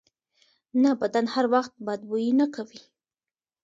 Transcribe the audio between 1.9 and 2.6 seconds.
بوی نه